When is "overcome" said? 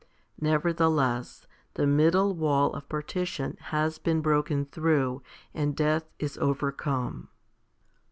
6.39-7.29